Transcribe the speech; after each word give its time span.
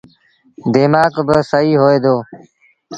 ديمآڪ 0.73 1.15
با 1.27 1.37
سهيٚ 1.49 1.79
هوئي 1.81 1.97
دو۔ 2.03 2.15